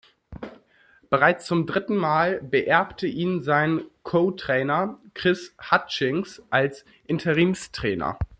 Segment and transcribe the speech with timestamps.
[1.11, 8.17] Bereits zum dritten Mal beerbte ihn sein Kotrainer Chris Hutchings als Interimstrainer.